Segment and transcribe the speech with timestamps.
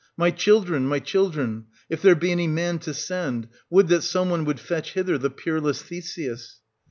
[0.17, 1.67] My children, my children!
[1.87, 5.29] If there be any man to send, would that some one would fetch hither the
[5.29, 6.59] peerless Theseus